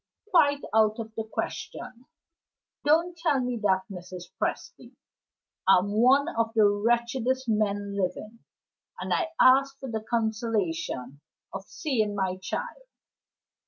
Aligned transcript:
"Quite 0.31 0.63
out 0.73 0.97
of 0.97 1.13
the 1.13 1.23
question." 1.23 2.05
"Don't 2.83 3.15
tell 3.15 3.39
me 3.39 3.55
that, 3.57 3.83
Mrs. 3.87 4.31
Presty! 4.41 4.93
I'm 5.67 5.91
one 5.91 6.27
of 6.27 6.55
the 6.55 6.65
wretchedest 6.67 7.47
men 7.47 7.95
living, 7.95 8.39
and 8.99 9.13
I 9.13 9.27
ask 9.39 9.77
for 9.79 9.91
the 9.91 10.01
consolation 10.01 11.21
of 11.53 11.65
seeing 11.67 12.15
my 12.15 12.37
child. 12.37 12.87